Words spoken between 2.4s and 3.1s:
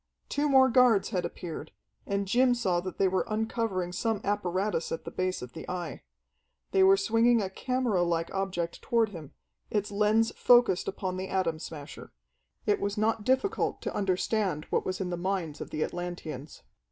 saw that they